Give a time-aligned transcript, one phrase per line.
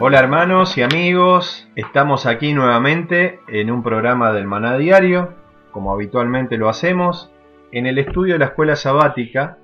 [0.00, 5.34] Hola hermanos y amigos, estamos aquí nuevamente en un programa del Maná Diario,
[5.72, 7.32] como habitualmente lo hacemos,
[7.72, 9.58] en el estudio de la escuela sabática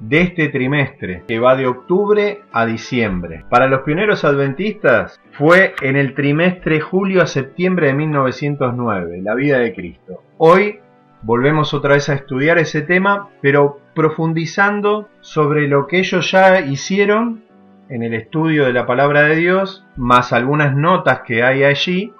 [0.00, 3.44] de este trimestre, que va de octubre a diciembre.
[3.48, 9.60] Para los pioneros adventistas fue en el trimestre julio a septiembre de 1909, la vida
[9.60, 10.24] de Cristo.
[10.38, 10.80] Hoy
[11.22, 17.46] volvemos otra vez a estudiar ese tema, pero profundizando sobre lo que ellos ya hicieron
[17.88, 22.12] en el estudio de la palabra de Dios, más algunas notas que hay allí,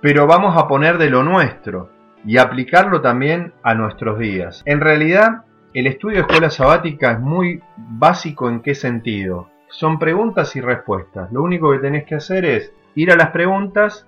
[0.00, 1.90] pero vamos a poner de lo nuestro
[2.24, 4.62] y aplicarlo también a nuestros días.
[4.66, 9.48] En realidad, el estudio de escuela sabática es muy básico en qué sentido.
[9.68, 11.30] Son preguntas y respuestas.
[11.32, 14.06] Lo único que tenés que hacer es ir a las preguntas,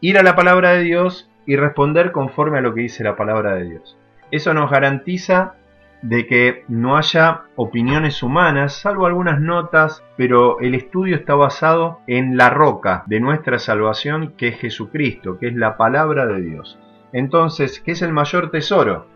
[0.00, 3.54] ir a la palabra de Dios y responder conforme a lo que dice la palabra
[3.54, 3.96] de Dios.
[4.30, 5.54] Eso nos garantiza
[6.02, 12.36] de que no haya opiniones humanas, salvo algunas notas, pero el estudio está basado en
[12.36, 16.78] la roca de nuestra salvación, que es Jesucristo, que es la palabra de Dios.
[17.12, 19.06] Entonces, ¿qué es el mayor tesoro?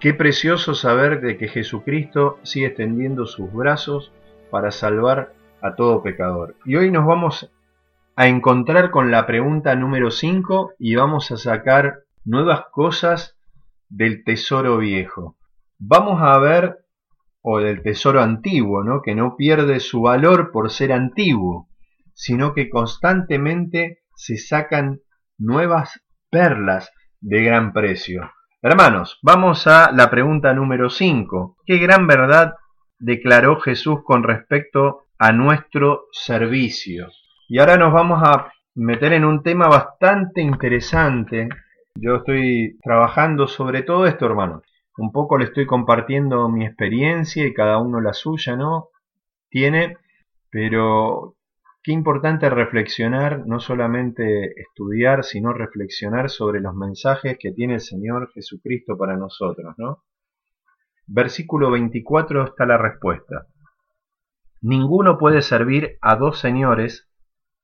[0.00, 4.12] Qué precioso saber de que Jesucristo sigue extendiendo sus brazos
[4.50, 6.54] para salvar a todo pecador.
[6.64, 7.50] Y hoy nos vamos
[8.16, 13.36] a encontrar con la pregunta número 5 y vamos a sacar nuevas cosas
[13.88, 15.37] del tesoro viejo
[15.78, 16.78] vamos a ver,
[17.40, 19.00] o del tesoro antiguo, ¿no?
[19.00, 21.68] que no pierde su valor por ser antiguo,
[22.14, 25.00] sino que constantemente se sacan
[25.38, 26.00] nuevas
[26.30, 26.90] perlas
[27.20, 28.30] de gran precio.
[28.60, 31.56] Hermanos, vamos a la pregunta número 5.
[31.64, 32.54] ¿Qué gran verdad
[32.98, 37.08] declaró Jesús con respecto a nuestro servicio?
[37.48, 41.48] Y ahora nos vamos a meter en un tema bastante interesante.
[41.94, 44.67] Yo estoy trabajando sobre todo esto, hermanos
[44.98, 48.88] un poco le estoy compartiendo mi experiencia y cada uno la suya, ¿no?
[49.48, 49.96] Tiene,
[50.50, 51.36] pero
[51.82, 58.30] qué importante reflexionar, no solamente estudiar, sino reflexionar sobre los mensajes que tiene el Señor
[58.32, 60.02] Jesucristo para nosotros, ¿no?
[61.06, 63.46] Versículo 24 está la respuesta.
[64.60, 67.08] Ninguno puede servir a dos señores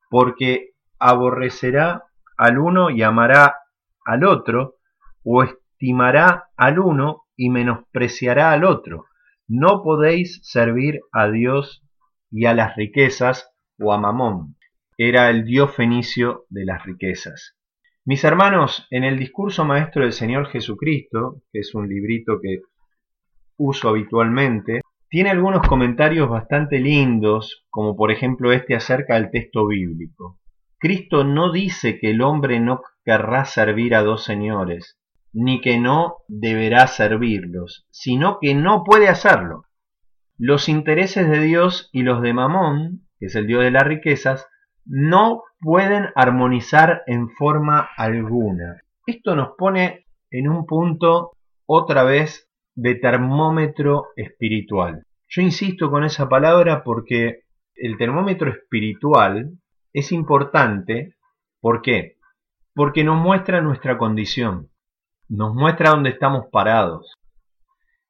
[0.08, 2.04] porque aborrecerá
[2.36, 3.58] al uno y amará
[4.06, 4.76] al otro,
[5.24, 9.06] o estimará al uno y menospreciará al otro.
[9.46, 11.84] No podéis servir a Dios
[12.30, 14.56] y a las riquezas o a Mamón.
[14.96, 17.56] Era el dios fenicio de las riquezas.
[18.04, 22.60] Mis hermanos, en el discurso maestro del Señor Jesucristo, que es un librito que
[23.56, 30.40] uso habitualmente, tiene algunos comentarios bastante lindos, como por ejemplo este acerca del texto bíblico.
[30.78, 34.98] Cristo no dice que el hombre no querrá servir a dos señores,
[35.34, 39.64] ni que no deberá servirlos, sino que no puede hacerlo.
[40.38, 44.46] Los intereses de Dios y los de Mamón, que es el Dios de las riquezas,
[44.86, 48.82] no pueden armonizar en forma alguna.
[49.06, 51.32] Esto nos pone en un punto
[51.66, 55.04] otra vez de termómetro espiritual.
[55.28, 57.40] Yo insisto con esa palabra porque
[57.74, 59.52] el termómetro espiritual
[59.92, 61.16] es importante.
[61.60, 62.14] ¿Por qué?
[62.74, 64.68] porque nos muestra nuestra condición,
[65.28, 67.14] nos muestra dónde estamos parados.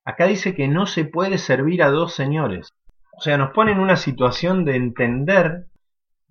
[0.05, 2.69] Acá dice que no se puede servir a dos señores.
[3.17, 5.67] O sea, nos pone en una situación de entender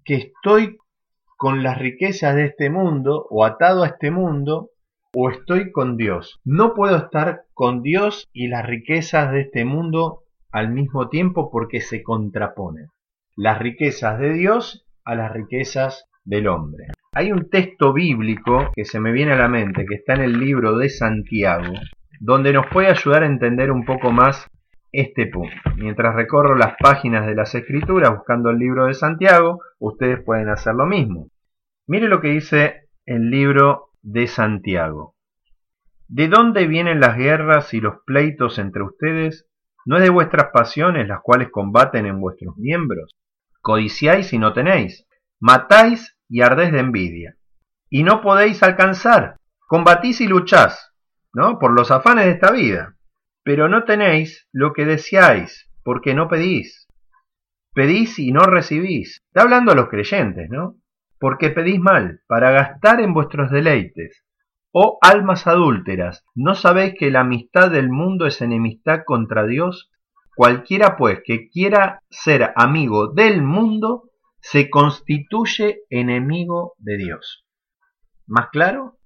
[0.04, 0.78] que estoy
[1.38, 4.70] con las riquezas de este mundo o atado a este mundo
[5.16, 6.40] o estoy con Dios.
[6.44, 11.82] No puedo estar con Dios y las riquezas de este mundo al mismo tiempo porque
[11.82, 12.88] se contraponen.
[13.36, 16.93] Las riquezas de Dios a las riquezas del hombre.
[17.16, 20.40] Hay un texto bíblico que se me viene a la mente, que está en el
[20.40, 21.76] libro de Santiago,
[22.20, 24.50] donde nos puede ayudar a entender un poco más
[24.92, 25.56] este punto.
[25.76, 30.74] Mientras recorro las páginas de las escrituras buscando el libro de Santiago, ustedes pueden hacer
[30.74, 31.28] lo mismo.
[31.86, 35.16] Mire lo que dice el libro de Santiago.
[36.08, 39.48] ¿De dónde vienen las guerras y los pleitos entre ustedes?
[39.86, 43.16] ¿No es de vuestras pasiones las cuales combaten en vuestros miembros?
[43.62, 45.06] Codiciáis y no tenéis,
[45.40, 47.36] matáis y ardéis de envidia,
[47.92, 49.38] y no podéis alcanzar,
[49.68, 50.92] combatís y luchás,
[51.32, 51.60] ¿no?
[51.60, 52.96] Por los afanes de esta vida.
[53.44, 56.88] Pero no tenéis lo que deseáis, porque no pedís.
[57.76, 59.22] Pedís y no recibís.
[59.28, 60.78] Está hablando a los creyentes, ¿no?
[61.20, 64.24] Porque pedís mal, para gastar en vuestros deleites.
[64.72, 69.92] Oh almas adúlteras, ¿no sabéis que la amistad del mundo es enemistad contra Dios?
[70.36, 74.10] Cualquiera pues que quiera ser amigo del mundo,
[74.44, 77.48] se constituye enemigo de Dios.
[78.28, 79.00] ¿Más claro?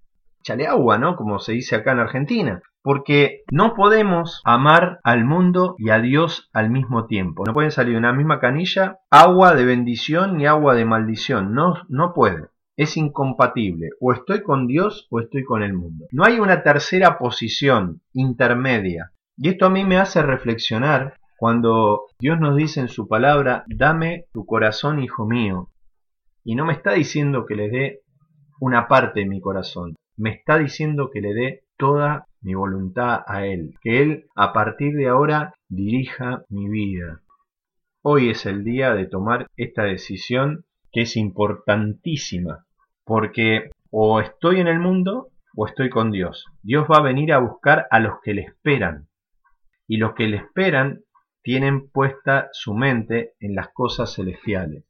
[0.43, 1.15] Chale agua, ¿no?
[1.15, 6.49] Como se dice acá en Argentina porque no podemos amar al mundo y a Dios
[6.53, 7.43] al mismo tiempo.
[7.45, 11.53] No pueden salir de una misma canilla agua de bendición y agua de maldición.
[11.53, 12.47] No, no puede.
[12.77, 13.89] Es incompatible.
[13.99, 16.05] O estoy con Dios o estoy con el mundo.
[16.13, 19.11] No hay una tercera posición intermedia.
[19.35, 24.25] Y esto a mí me hace reflexionar cuando Dios nos dice en su palabra, dame
[24.33, 25.69] tu corazón, hijo mío.
[26.43, 27.99] Y no me está diciendo que le dé
[28.59, 29.95] una parte de mi corazón.
[30.17, 34.95] Me está diciendo que le dé toda mi voluntad a Él, que Él a partir
[34.95, 37.21] de ahora dirija mi vida.
[38.01, 42.65] Hoy es el día de tomar esta decisión que es importantísima,
[43.03, 46.45] porque o estoy en el mundo o estoy con Dios.
[46.63, 49.07] Dios va a venir a buscar a los que le esperan,
[49.87, 51.01] y los que le esperan
[51.47, 54.83] tienen puesta su mente en las cosas celestiales.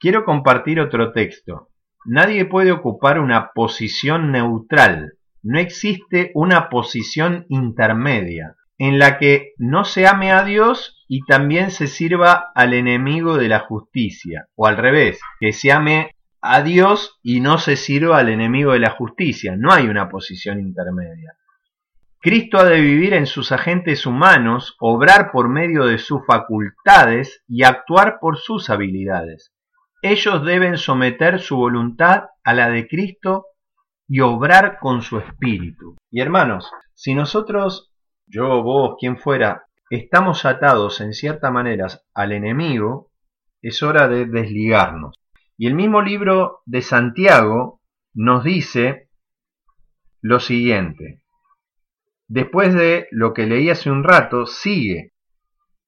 [0.00, 1.68] Quiero compartir otro texto.
[2.04, 5.12] Nadie puede ocupar una posición neutral
[5.44, 11.70] no existe una posición intermedia en la que no se ame a Dios y también
[11.70, 17.20] se sirva al enemigo de la justicia, o al revés, que se ame a Dios
[17.22, 19.54] y no se sirva al enemigo de la justicia.
[19.54, 21.36] No hay una posición intermedia.
[22.24, 27.64] Cristo ha de vivir en sus agentes humanos, obrar por medio de sus facultades y
[27.64, 29.52] actuar por sus habilidades.
[30.00, 33.44] Ellos deben someter su voluntad a la de Cristo
[34.08, 35.98] y obrar con su espíritu.
[36.10, 37.92] Y hermanos, si nosotros,
[38.26, 43.10] yo, vos, quien fuera, estamos atados en cierta manera al enemigo,
[43.60, 45.14] es hora de desligarnos.
[45.58, 47.82] Y el mismo libro de Santiago
[48.14, 49.10] nos dice
[50.22, 51.23] lo siguiente.
[52.28, 55.12] Después de lo que leí hace un rato, sigue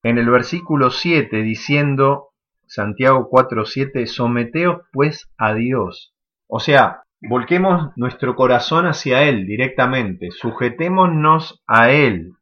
[0.02, 2.28] en el versículo 7 diciendo,
[2.66, 6.14] Santiago 4.7, someteos pues a Dios.
[6.46, 12.34] O sea, Volquemos nuestro corazón hacia Él directamente, sujetémonos a Él,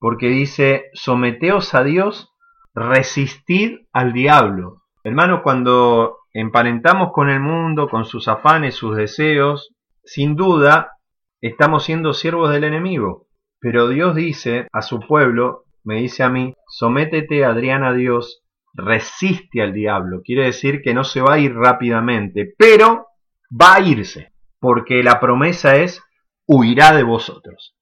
[0.00, 2.32] porque dice, someteos a Dios,
[2.74, 4.82] resistid al diablo.
[5.04, 9.72] Hermanos, cuando emparentamos con el mundo, con sus afanes, sus deseos,
[10.02, 10.98] sin duda
[11.40, 13.26] estamos siendo siervos del enemigo.
[13.60, 18.42] Pero Dios dice a su pueblo, me dice a mí, sométete, Adrián, a Dios,
[18.72, 20.22] resiste al diablo.
[20.24, 23.06] Quiere decir que no se va a ir rápidamente, pero
[23.50, 26.02] va a irse, porque la promesa es,
[26.46, 27.76] huirá de vosotros.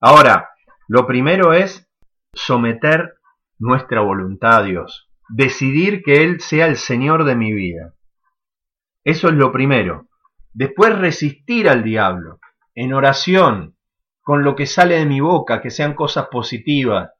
[0.00, 0.50] Ahora,
[0.88, 1.88] lo primero es
[2.34, 3.14] someter
[3.58, 7.94] nuestra voluntad a Dios, decidir que Él sea el Señor de mi vida.
[9.04, 10.08] Eso es lo primero.
[10.52, 12.40] Después resistir al diablo,
[12.74, 13.76] en oración,
[14.22, 17.10] con lo que sale de mi boca, que sean cosas positivas,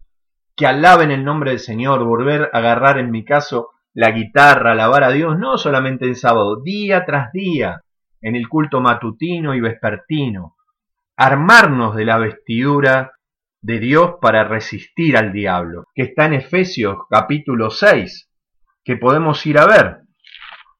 [0.57, 5.05] que alaben el nombre del Señor, volver a agarrar en mi caso la guitarra, alabar
[5.05, 7.83] a Dios, no solamente en sábado, día tras día,
[8.21, 10.57] en el culto matutino y vespertino,
[11.17, 13.13] armarnos de la vestidura
[13.61, 18.31] de Dios para resistir al diablo, que está en Efesios capítulo 6,
[18.85, 19.99] que podemos ir a ver.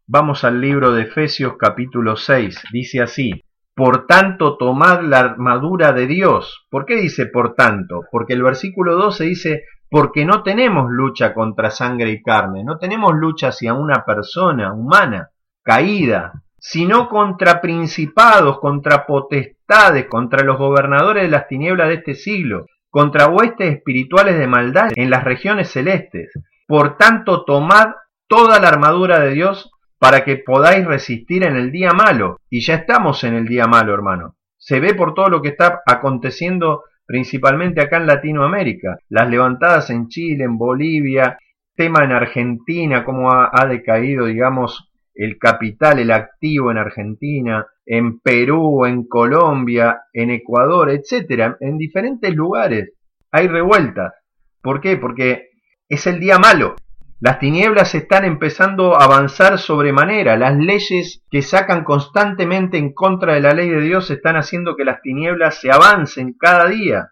[0.07, 3.43] Vamos al libro de Efesios capítulo 6, dice así,
[3.75, 6.67] por tanto tomad la armadura de Dios.
[6.71, 8.03] ¿Por qué dice por tanto?
[8.11, 13.13] Porque el versículo 12 dice, porque no tenemos lucha contra sangre y carne, no tenemos
[13.15, 15.31] lucha hacia una persona humana
[15.63, 22.67] caída, sino contra principados, contra potestades, contra los gobernadores de las tinieblas de este siglo,
[22.89, 26.31] contra huestes espirituales de maldad en las regiones celestes.
[26.67, 27.95] Por tanto, tomad
[28.29, 29.72] toda la armadura de Dios
[30.03, 32.41] para que podáis resistir en el día malo.
[32.51, 34.35] Y ya estamos en el día malo, hermano.
[34.59, 38.99] Se ve por todo lo que está aconteciendo principalmente acá en Latinoamérica.
[39.09, 41.39] Las levantadas en Chile, en Bolivia,
[41.77, 48.19] tema en Argentina, cómo ha, ha decaído, digamos, el capital, el activo en Argentina, en
[48.19, 52.91] Perú, en Colombia, en Ecuador, etcétera, en diferentes lugares
[53.31, 54.13] hay revueltas.
[54.61, 54.97] ¿Por qué?
[54.97, 55.51] Porque
[55.89, 56.75] es el día malo.
[57.23, 60.37] Las tinieblas están empezando a avanzar sobremanera.
[60.37, 64.85] Las leyes que sacan constantemente en contra de la ley de Dios están haciendo que
[64.85, 67.11] las tinieblas se avancen cada día.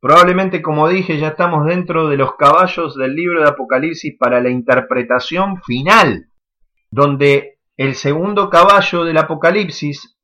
[0.00, 4.48] Probablemente, como dije, ya estamos dentro de los caballos del libro de Apocalipsis para la
[4.48, 6.30] interpretación final,
[6.90, 10.18] donde el segundo caballo del Apocalipsis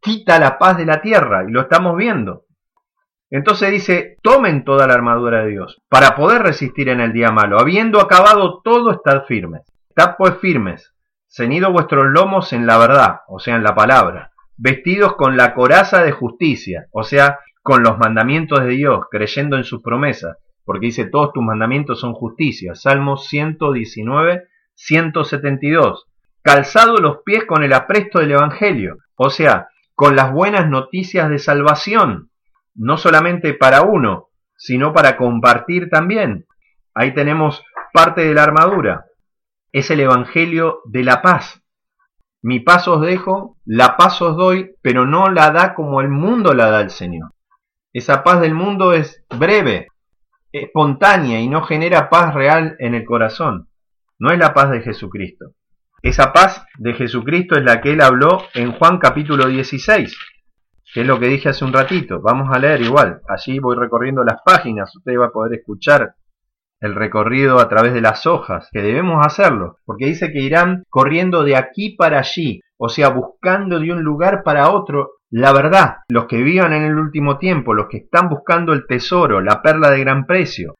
[0.00, 2.45] quita la paz de la tierra, y lo estamos viendo.
[3.30, 7.58] Entonces dice, tomen toda la armadura de Dios para poder resistir en el día malo.
[7.58, 9.62] Habiendo acabado todo, estad firmes.
[9.88, 10.92] Estad pues firmes,
[11.26, 16.02] ceñidos vuestros lomos en la verdad, o sea, en la palabra, vestidos con la coraza
[16.02, 21.06] de justicia, o sea, con los mandamientos de Dios, creyendo en sus promesas, porque dice,
[21.06, 22.74] todos tus mandamientos son justicia.
[22.74, 26.06] Salmos 119, 172.
[26.42, 31.38] Calzado los pies con el apresto del Evangelio, o sea, con las buenas noticias de
[31.38, 32.30] salvación,
[32.76, 36.46] no solamente para uno, sino para compartir también.
[36.94, 39.06] Ahí tenemos parte de la armadura.
[39.72, 41.62] Es el Evangelio de la paz.
[42.42, 46.54] Mi paz os dejo, la paz os doy, pero no la da como el mundo
[46.54, 47.32] la da el Señor.
[47.92, 49.88] Esa paz del mundo es breve,
[50.52, 53.68] espontánea y no genera paz real en el corazón.
[54.18, 55.52] No es la paz de Jesucristo.
[56.02, 60.16] Esa paz de Jesucristo es la que él habló en Juan capítulo 16
[60.96, 62.22] que es lo que dije hace un ratito.
[62.22, 63.20] Vamos a leer igual.
[63.28, 64.96] Allí voy recorriendo las páginas.
[64.96, 66.14] Usted va a poder escuchar
[66.80, 71.44] el recorrido a través de las hojas, que debemos hacerlo, porque dice que irán corriendo
[71.44, 76.24] de aquí para allí, o sea, buscando de un lugar para otro la verdad, los
[76.28, 80.00] que vivan en el último tiempo, los que están buscando el tesoro, la perla de
[80.00, 80.76] gran precio.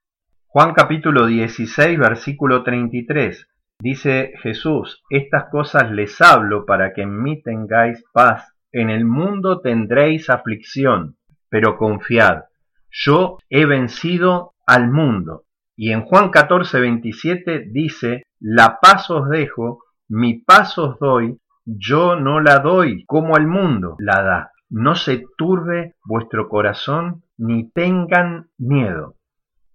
[0.47, 3.47] Juan capítulo 16, versículo 33.
[3.79, 9.61] Dice Jesús, estas cosas les hablo para que en mí tengáis paz en el mundo
[9.63, 11.17] tendréis aflicción,
[11.49, 12.43] pero confiad,
[12.91, 15.45] yo he vencido al mundo.
[15.77, 22.17] Y en Juan 14, 27 dice, la paz os dejo, mi paz os doy, yo
[22.17, 24.51] no la doy como el mundo la da.
[24.69, 29.15] No se turbe vuestro corazón ni tengan miedo.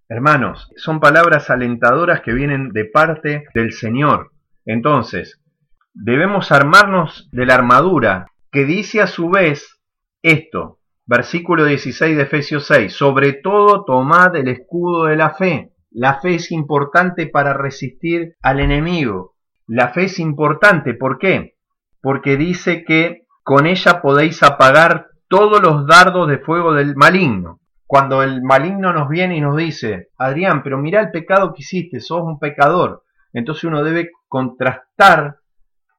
[0.08, 4.30] Hermanos, son palabras alentadoras que vienen de parte del Señor.
[4.64, 5.40] Entonces,
[5.92, 9.80] debemos armarnos de la armadura que dice a su vez
[10.20, 15.72] esto, versículo 16 de Efesios 6, sobre todo tomad el escudo de la fe.
[15.90, 19.34] La fe es importante para resistir al enemigo.
[19.66, 21.56] La fe es importante, ¿por qué?
[22.02, 27.60] Porque dice que con ella podéis apagar todos los dardos de fuego del maligno.
[27.86, 32.00] Cuando el maligno nos viene y nos dice, Adrián, pero mira el pecado que hiciste,
[32.00, 33.02] sos un pecador.
[33.32, 35.36] Entonces uno debe contrastar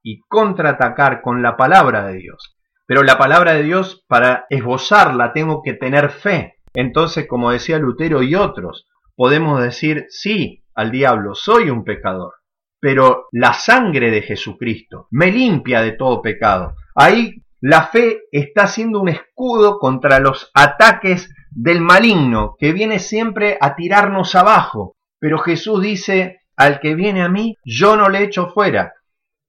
[0.03, 2.55] y contraatacar con la palabra de Dios.
[2.85, 6.55] Pero la palabra de Dios, para esbozarla, tengo que tener fe.
[6.73, 12.33] Entonces, como decía Lutero y otros, podemos decir sí al diablo, soy un pecador.
[12.79, 16.75] Pero la sangre de Jesucristo me limpia de todo pecado.
[16.95, 23.57] Ahí la fe está siendo un escudo contra los ataques del maligno que viene siempre
[23.61, 24.97] a tirarnos abajo.
[25.19, 28.93] Pero Jesús dice, al que viene a mí, yo no le echo fuera.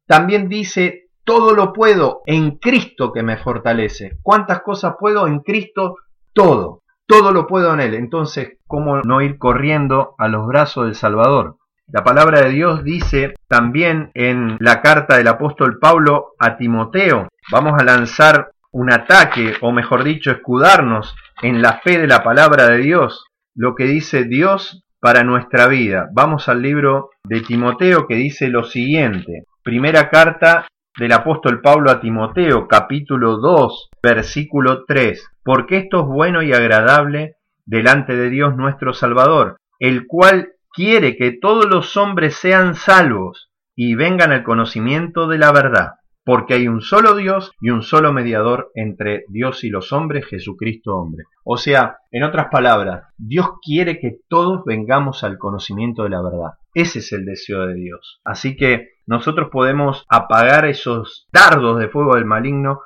[0.06, 4.18] También dice, todo lo puedo en Cristo que me fortalece.
[4.22, 5.96] ¿Cuántas cosas puedo en Cristo?
[6.32, 6.82] Todo.
[7.06, 7.94] Todo lo puedo en Él.
[7.94, 11.56] Entonces, ¿cómo no ir corriendo a los brazos del Salvador?
[11.86, 17.74] La palabra de Dios dice también en la carta del apóstol Pablo a Timoteo, vamos
[17.78, 22.78] a lanzar un ataque, o mejor dicho, escudarnos en la fe de la palabra de
[22.78, 26.08] Dios, lo que dice Dios para nuestra vida.
[26.12, 30.68] Vamos al libro de Timoteo que dice lo siguiente, Primera carta
[30.98, 35.26] del apóstol Pablo a Timoteo, capítulo 2, versículo 3.
[35.42, 41.38] Porque esto es bueno y agradable delante de Dios nuestro Salvador, el cual quiere que
[41.40, 45.92] todos los hombres sean salvos y vengan al conocimiento de la verdad.
[46.24, 50.96] Porque hay un solo Dios y un solo mediador entre Dios y los hombres, Jesucristo
[50.96, 51.24] hombre.
[51.44, 56.54] O sea, en otras palabras, Dios quiere que todos vengamos al conocimiento de la verdad.
[56.72, 58.20] Ese es el deseo de Dios.
[58.24, 62.80] Así que nosotros podemos apagar esos dardos de fuego del maligno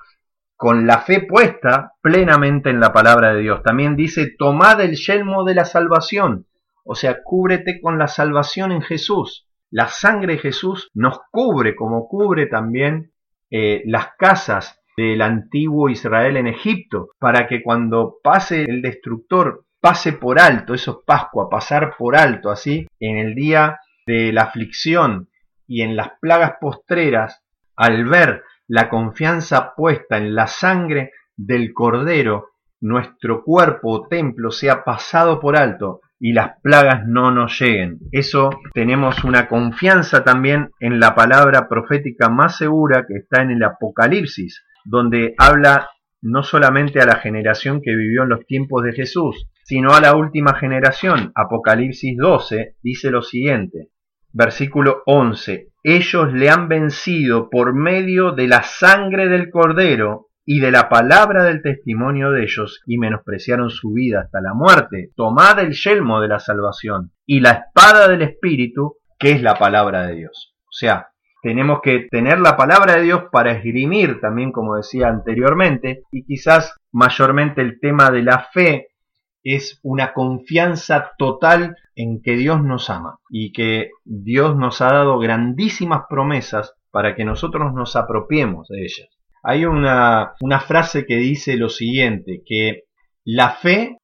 [0.57, 3.63] con la fe puesta plenamente en la palabra de Dios.
[3.63, 6.47] También dice, tomad el yelmo de la salvación.
[6.85, 9.47] O sea, cúbrete con la salvación en Jesús.
[9.71, 13.13] La sangre de Jesús nos cubre como cubre también
[13.51, 20.13] eh, las casas del antiguo Israel en Egipto, para que cuando pase el destructor pase
[20.13, 25.29] por alto, eso es Pascua, pasar por alto, así, en el día de la aflicción
[25.67, 27.45] y en las plagas postreras,
[27.77, 32.51] al ver la confianza puesta en la sangre del Cordero,
[32.81, 37.99] nuestro cuerpo o templo sea pasado por alto y las plagas no nos lleguen.
[38.13, 43.63] Eso tenemos una confianza también en la palabra profética más segura que está en el
[43.63, 49.49] Apocalipsis, donde habla no solamente a la generación que vivió en los tiempos de Jesús,
[49.63, 51.31] sino a la última generación.
[51.35, 53.91] Apocalipsis 12 dice lo siguiente,
[54.33, 60.71] versículo 11, ellos le han vencido por medio de la sangre del cordero y de
[60.71, 65.11] la palabra del testimonio de ellos y menospreciaron su vida hasta la muerte.
[65.15, 70.07] Tomad el yelmo de la salvación y la espada del Espíritu, que es la palabra
[70.07, 70.55] de Dios.
[70.63, 71.09] O sea,
[71.43, 76.75] tenemos que tener la palabra de Dios para esgrimir también, como decía anteriormente, y quizás
[76.93, 78.87] mayormente el tema de la fe
[79.45, 85.19] es una confianza total en que Dios nos ama y que Dios nos ha dado
[85.19, 89.18] grandísimas promesas para que nosotros nos apropiemos de ellas.
[89.51, 90.35] Hay una,
[90.67, 92.83] frase que dice lo siguiente, que
[93.25, 93.97] la fe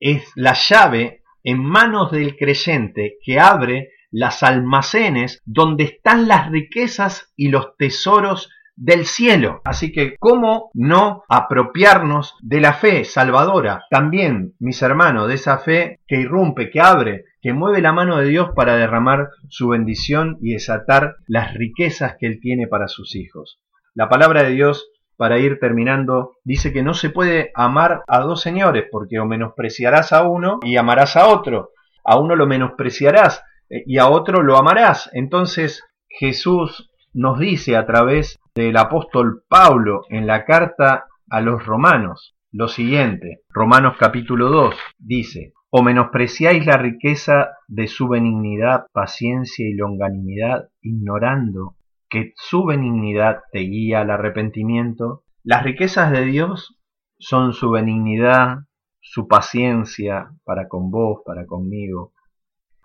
[0.00, 7.32] es la llave en manos del creyente que abre las almacenes donde están las riquezas
[7.36, 9.60] y los tesoros del cielo.
[9.64, 13.84] Así que, ¿cómo no apropiarnos de la fe salvadora?
[13.90, 18.26] También, mis hermanos, de esa fe que irrumpe, que abre, que mueve la mano de
[18.26, 23.60] Dios para derramar su bendición y desatar las riquezas que Él tiene para sus hijos.
[23.94, 28.40] La palabra de Dios, para ir terminando, dice que no se puede amar a dos
[28.40, 31.70] señores, porque o menospreciarás a uno y amarás a otro.
[32.04, 35.10] A uno lo menospreciarás eh, y a otro lo amarás.
[35.12, 42.34] Entonces Jesús nos dice a través del apóstol Pablo en la carta a los romanos
[42.52, 43.42] lo siguiente.
[43.50, 51.76] Romanos capítulo 2 dice, o menospreciáis la riqueza de su benignidad, paciencia y longanimidad, ignorando
[52.10, 55.22] que su benignidad te guía al arrepentimiento.
[55.42, 56.78] Las riquezas de Dios
[57.18, 58.64] son su benignidad,
[59.00, 62.12] su paciencia para con vos, para conmigo,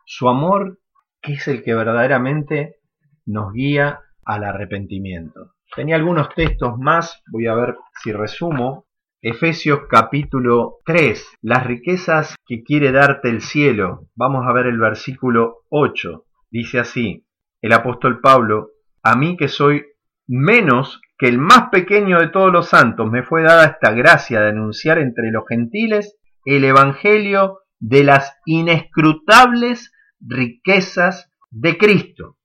[0.05, 0.79] su amor,
[1.21, 2.75] que es el que verdaderamente
[3.25, 5.55] nos guía al arrepentimiento.
[5.75, 8.85] Tenía algunos textos más, voy a ver si resumo.
[9.21, 14.07] Efesios capítulo 3, las riquezas que quiere darte el cielo.
[14.15, 16.25] Vamos a ver el versículo 8.
[16.51, 17.25] Dice así,
[17.61, 18.69] el apóstol Pablo,
[19.05, 19.85] a mí que soy
[20.27, 24.49] menos que el más pequeño de todos los santos, me fue dada esta gracia de
[24.49, 32.37] anunciar entre los gentiles el Evangelio de las inescrutables riquezas de Cristo.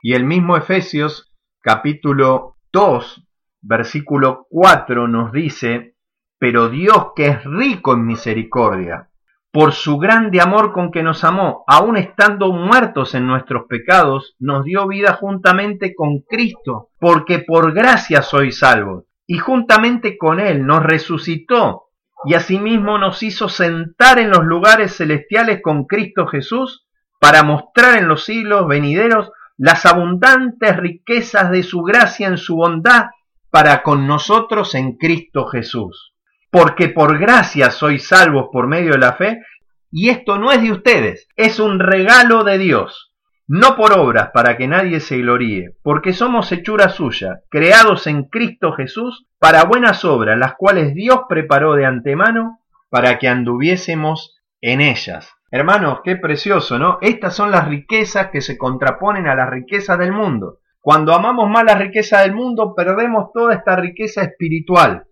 [0.00, 3.28] Y el mismo Efesios capítulo 2,
[3.62, 5.96] versículo 4 nos dice,
[6.38, 9.10] pero Dios que es rico en misericordia,
[9.50, 14.64] por su grande amor con que nos amó, aun estando muertos en nuestros pecados, nos
[14.64, 20.82] dio vida juntamente con Cristo, porque por gracia sois salvos, y juntamente con Él nos
[20.82, 21.84] resucitó,
[22.24, 26.86] y asimismo nos hizo sentar en los lugares celestiales con Cristo Jesús,
[27.18, 33.06] para mostrar en los siglos venideros las abundantes riquezas de su gracia en su bondad
[33.50, 36.14] para con nosotros en Cristo Jesús
[36.50, 39.42] porque por gracia sois salvos por medio de la fe,
[39.90, 43.12] y esto no es de ustedes, es un regalo de Dios,
[43.46, 48.72] no por obras para que nadie se gloríe, porque somos hechura suya, creados en Cristo
[48.72, 55.32] Jesús para buenas obras, las cuales Dios preparó de antemano para que anduviésemos en ellas.
[55.50, 56.98] Hermanos, qué precioso, ¿no?
[57.00, 60.58] Estas son las riquezas que se contraponen a las riquezas del mundo.
[60.80, 65.06] Cuando amamos más la riqueza del mundo, perdemos toda esta riqueza espiritual.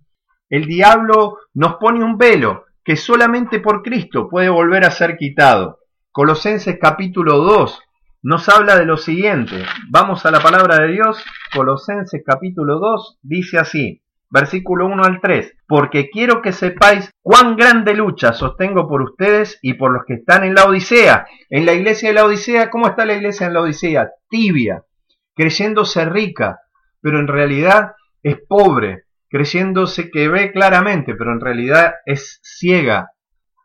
[0.49, 5.81] El diablo nos pone un velo que solamente por Cristo puede volver a ser quitado.
[6.13, 7.81] Colosenses capítulo 2
[8.23, 9.65] nos habla de lo siguiente.
[9.91, 11.25] Vamos a la palabra de Dios.
[11.53, 15.53] Colosenses capítulo 2 dice así, versículo 1 al 3.
[15.67, 20.45] Porque quiero que sepáis cuán grande lucha sostengo por ustedes y por los que están
[20.45, 21.27] en la Odisea.
[21.51, 24.11] En la iglesia de la Odisea, ¿cómo está la iglesia en la Odisea?
[24.29, 24.85] Tibia,
[25.35, 26.61] creyéndose rica,
[27.01, 33.11] pero en realidad es pobre, creyéndose que ve claramente, pero en realidad es ciega,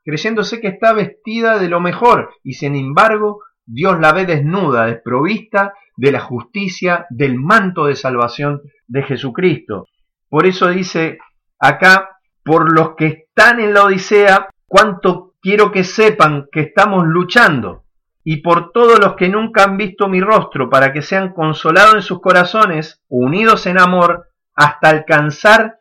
[0.04, 5.74] creyéndose que está vestida de lo mejor, y sin embargo Dios la ve desnuda, desprovista
[5.95, 9.88] de la justicia, del manto de salvación de Jesucristo.
[10.30, 11.19] Por eso dice
[11.60, 12.10] acá,
[12.43, 17.86] por los que están en la Odisea, cuánto quiero que sepan que estamos luchando,
[18.24, 22.02] y por todos los que nunca han visto mi rostro, para que sean consolados en
[22.02, 25.80] sus corazones, unidos en amor, hasta alcanzar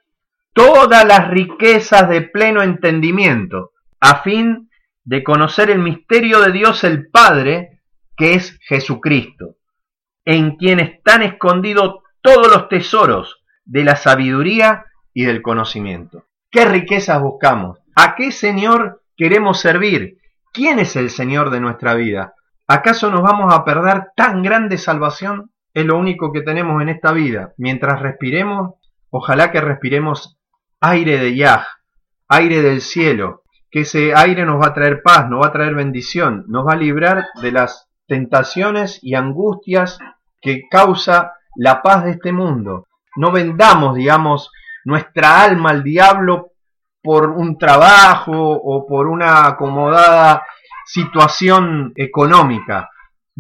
[0.53, 4.71] todas las riquezas de pleno entendimiento, a fin
[5.05, 7.81] de conocer el misterio de Dios el Padre,
[8.17, 9.57] que es Jesucristo,
[10.25, 16.27] en quien están escondidos todos los tesoros de la sabiduría y del conocimiento.
[16.51, 17.79] ¿Qué riquezas buscamos?
[17.95, 20.19] ¿A qué Señor queremos servir?
[20.53, 22.35] ¿Quién es el Señor de nuestra vida?
[22.67, 25.51] ¿Acaso nos vamos a perder tan grande salvación?
[25.73, 27.55] Es lo único que tenemos en esta vida.
[27.57, 28.75] Mientras respiremos,
[29.11, 30.39] ojalá que respiremos
[30.81, 31.67] aire de Yah,
[32.29, 35.75] aire del cielo, que ese aire nos va a traer paz, nos va a traer
[35.75, 39.99] bendición, nos va a librar de las tentaciones y angustias
[40.41, 42.89] que causa la paz de este mundo.
[43.17, 44.51] No vendamos, digamos,
[44.85, 46.53] nuestra alma al diablo
[47.03, 50.43] por un trabajo o por una acomodada
[50.85, 52.90] situación económica.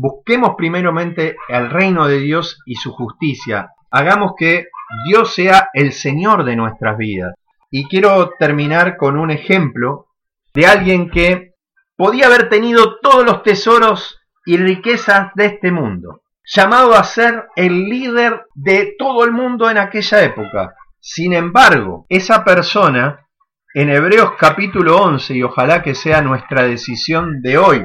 [0.02, 3.72] Busquemos primeramente el reino de Dios y su justicia.
[3.90, 4.68] Hagamos que
[5.06, 7.34] Dios sea el Señor de nuestras vidas.
[7.70, 10.06] Y quiero terminar con un ejemplo
[10.54, 11.50] de alguien que
[11.98, 17.84] podía haber tenido todos los tesoros y riquezas de este mundo, llamado a ser el
[17.90, 20.76] líder de todo el mundo en aquella época.
[20.98, 23.26] Sin embargo, esa persona,
[23.74, 27.84] en Hebreos capítulo 11, y ojalá que sea nuestra decisión de hoy,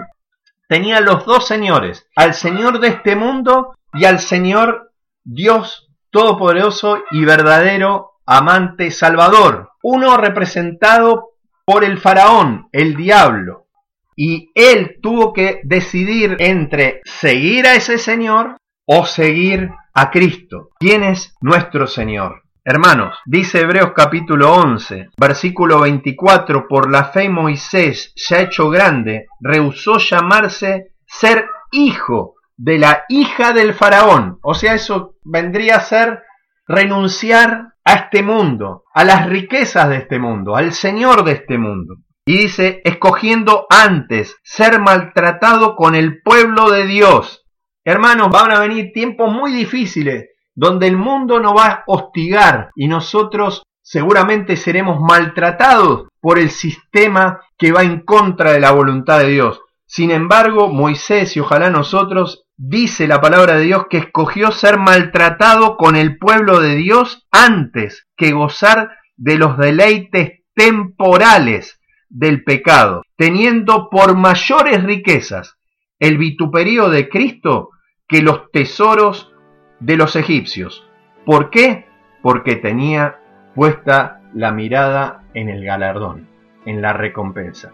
[0.67, 4.91] tenía los dos señores, al Señor de este mundo y al Señor
[5.23, 11.31] Dios Todopoderoso y verdadero amante Salvador, uno representado
[11.65, 13.67] por el faraón, el diablo,
[14.15, 20.69] y él tuvo que decidir entre seguir a ese Señor o seguir a Cristo.
[20.79, 22.44] ¿Quién es nuestro Señor?
[22.67, 29.99] Hermanos, dice Hebreos capítulo 11, versículo 24, por la fe Moisés, ya hecho grande, rehusó
[29.99, 34.39] llamarse ser hijo de la hija del faraón.
[34.41, 36.23] O sea, eso vendría a ser
[36.67, 41.97] renunciar a este mundo, a las riquezas de este mundo, al Señor de este mundo.
[42.25, 47.45] Y dice, escogiendo antes ser maltratado con el pueblo de Dios.
[47.83, 52.87] Hermanos, van a venir tiempos muy difíciles donde el mundo nos va a hostigar y
[52.87, 59.27] nosotros seguramente seremos maltratados por el sistema que va en contra de la voluntad de
[59.27, 59.61] Dios.
[59.85, 65.77] Sin embargo, Moisés y ojalá nosotros, dice la palabra de Dios que escogió ser maltratado
[65.77, 73.89] con el pueblo de Dios antes que gozar de los deleites temporales del pecado, teniendo
[73.89, 75.55] por mayores riquezas
[75.99, 77.69] el vituperio de Cristo
[78.07, 79.31] que los tesoros
[79.79, 80.87] de los egipcios.
[81.25, 81.87] ¿Por qué?
[82.21, 83.19] Porque tenía
[83.55, 86.27] puesta la mirada en el galardón,
[86.65, 87.71] en la recompensa.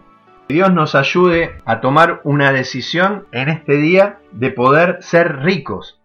[0.48, 6.00] Dios nos ayude a tomar una decisión en este día de poder ser ricos,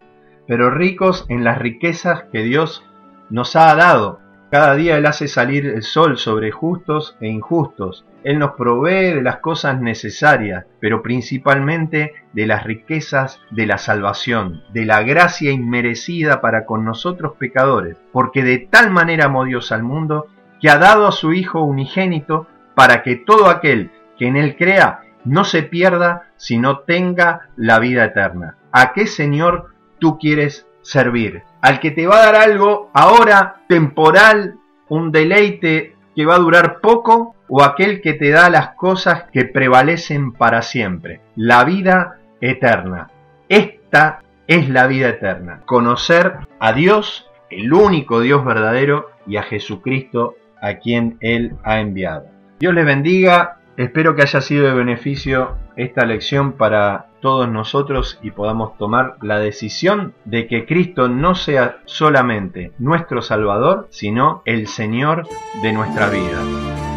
[0.48, 2.86] pero ricos en las riquezas que Dios
[3.30, 4.20] nos ha dado.
[4.50, 8.06] Cada día Él hace salir el sol sobre justos e injustos.
[8.24, 14.64] Él nos provee de las cosas necesarias, pero principalmente de las riquezas de la salvación,
[14.72, 19.84] de la gracia inmerecida para con nosotros pecadores, porque de tal manera amó Dios al
[19.84, 20.28] mundo
[20.62, 25.02] que ha dado a su Hijo unigénito para que todo aquel que en él crea
[25.26, 28.56] no se pierda, sino tenga la vida eterna.
[28.72, 31.44] ¿A qué Señor tú quieres servir?
[31.62, 34.56] Al que te va a dar algo ahora temporal,
[34.88, 39.46] un deleite que va a durar poco, o aquel que te da las cosas que
[39.46, 43.10] prevalecen para siempre, la vida eterna.
[43.48, 50.36] Esta es la vida eterna, conocer a Dios, el único Dios verdadero, y a Jesucristo
[50.62, 52.28] a quien Él ha enviado.
[52.60, 58.32] Dios les bendiga Espero que haya sido de beneficio esta lección para todos nosotros y
[58.32, 65.28] podamos tomar la decisión de que Cristo no sea solamente nuestro Salvador, sino el Señor
[65.62, 66.97] de nuestra vida.